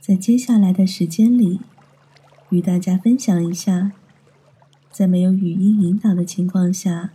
[0.00, 1.60] 在接下来的时间里，
[2.48, 3.92] 与大家分享一下，
[4.90, 7.10] 在没有语音引导的情况下，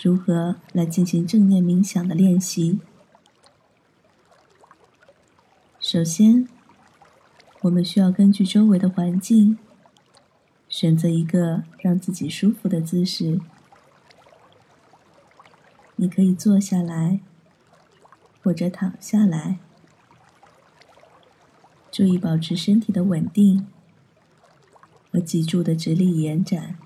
[0.00, 2.78] 如何来进行正念冥想的练习。
[5.80, 6.46] 首先，
[7.62, 9.58] 我们需要根据周围的环境，
[10.68, 13.40] 选择一个让自己舒服的姿势。
[15.96, 17.18] 你可以坐下来，
[18.40, 19.58] 或者躺下来，
[21.92, 23.66] 注意保持身体的稳定
[25.12, 26.76] 和脊柱的直立延展。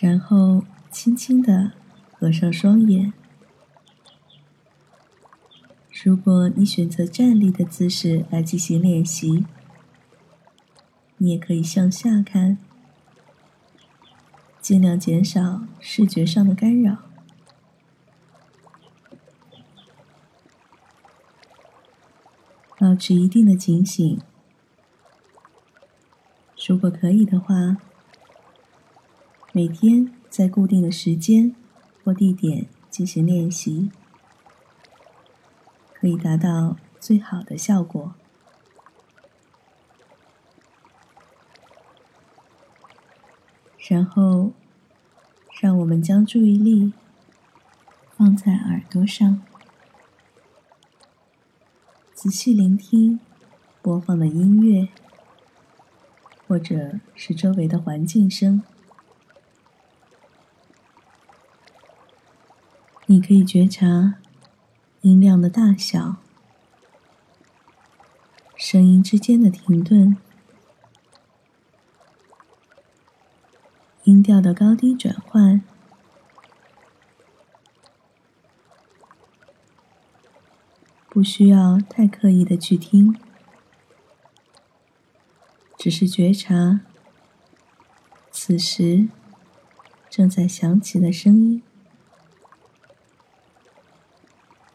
[0.00, 1.72] 然后，轻轻的
[2.12, 3.12] 合上双眼。
[6.02, 9.44] 如果你选择站立的姿势来进行练习，
[11.18, 12.56] 你也可以向下看。
[14.62, 17.09] 尽量减少视觉上的干扰，
[22.80, 24.18] 保持一定的警醒。
[26.66, 27.76] 如果可以的话，
[29.52, 31.54] 每天在固定的时间
[32.02, 33.90] 或地点进行练习，
[35.92, 38.14] 可以达到最好的效果。
[43.76, 44.52] 然后，
[45.60, 46.94] 让我们将注意力
[48.16, 49.42] 放在耳朵上，
[52.22, 53.18] 仔细聆听
[53.80, 54.90] 播放的音乐，
[56.46, 58.62] 或者是周围的环境声。
[63.06, 64.16] 你可以觉察
[65.00, 66.16] 音量的大小，
[68.54, 70.18] 声音之间的停顿。
[74.04, 75.62] 音调的高低转换，
[81.20, 83.14] 不需要太刻意的去听，
[85.76, 86.80] 只是觉察
[88.30, 89.06] 此时
[90.08, 91.62] 正在响起的声音，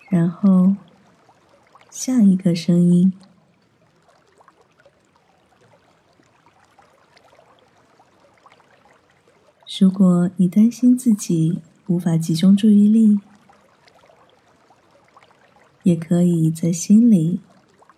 [0.07, 0.75] 然后
[1.89, 3.11] 下一个声音。
[9.79, 13.19] 如果你担心自己无法集中注意力，
[15.85, 17.40] 也可以在心里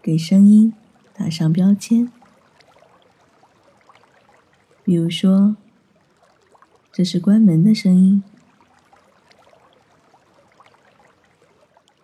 [0.01, 0.73] 给声音
[1.13, 2.11] 打上标签，
[4.83, 5.55] 比如说，
[6.91, 8.21] 这是关门的声音，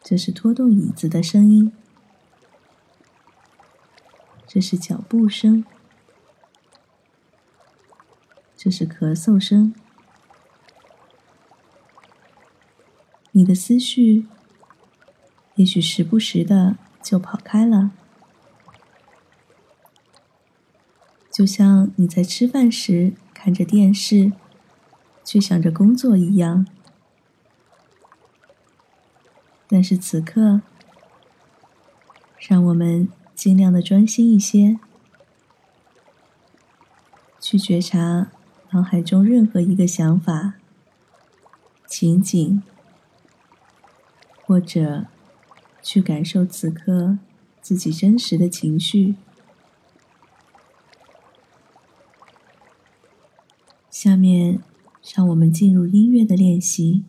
[0.01, 1.73] 这是拖动椅子的声音，
[4.47, 5.65] 这是脚步声。
[8.55, 9.75] 这是咳嗽声。
[13.33, 14.25] 你的思绪
[15.55, 17.91] 也许时不时的就跑开了，
[21.31, 24.33] 就像你在吃饭时看着电视，
[25.23, 26.65] 却想着工作一样。
[29.67, 30.61] 但是此刻，
[32.37, 34.79] 让我们尽量的专心一些，
[37.39, 38.31] 去觉察。
[38.71, 40.55] 脑海中任何一个想法、
[41.85, 42.63] 情景，
[44.47, 45.05] 或者
[45.83, 47.19] 去感受此刻
[47.61, 49.13] 自己真实的情绪。
[53.91, 54.59] 下面，
[55.15, 57.03] 让我们进入音乐的练习。